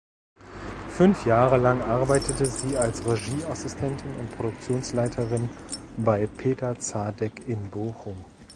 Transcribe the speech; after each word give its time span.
Fünf 0.89 1.27
Jahre 1.27 1.57
lang 1.57 1.79
arbeitete 1.83 2.47
sie 2.47 2.75
als 2.75 3.05
Regieassistentin 3.05 4.15
und 4.15 4.35
Produktionsleiterin 4.35 5.47
bei 5.95 6.25
Peter 6.25 6.79
Zadek 6.79 7.47
in 7.47 7.69
Bochum. 7.69 8.17